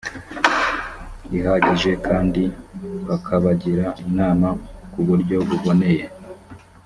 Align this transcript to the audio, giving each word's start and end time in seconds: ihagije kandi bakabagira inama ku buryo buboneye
ihagije 1.37 1.91
kandi 2.07 2.43
bakabagira 3.07 3.85
inama 4.07 4.49
ku 4.91 4.99
buryo 5.07 5.37
buboneye 5.47 6.05